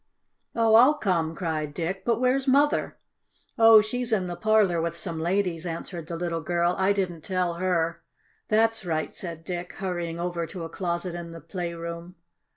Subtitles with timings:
[0.55, 2.05] "Oh, I'll come!" cried Dick.
[2.05, 2.97] "But where's Mother?"
[3.59, 6.73] "Oh, she's in the parlor with some ladies," answered the little girl.
[6.79, 8.01] "I didn't tell her."
[8.47, 12.15] "That's right," said Dick, hurrying over to a closet in the playroom.